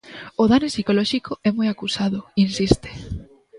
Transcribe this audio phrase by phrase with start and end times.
[0.41, 2.89] O dano psicolóxico é moi acusado, insiste.